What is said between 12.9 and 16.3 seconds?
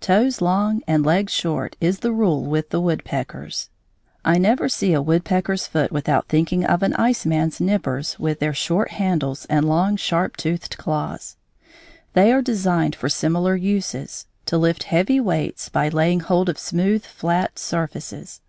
for similar uses, to lift heavy weights by laying